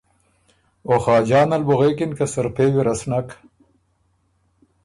[0.87, 3.27] او خاجان ال بُو غوېکِن که سرپېوی وه سو نک۔